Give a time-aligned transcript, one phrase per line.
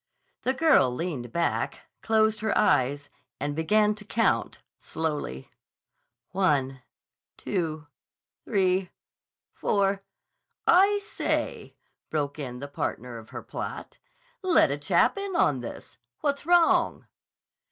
[0.41, 5.51] The girl leaned back, closed her eyes, and began to count slowly:
[6.31, 7.83] "One—two—three—four—"
[10.65, 11.75] "I say,"
[12.09, 13.99] broke in the partner of her plot.
[14.41, 15.99] "Let a chap in on this.
[16.21, 17.05] What's wrong?"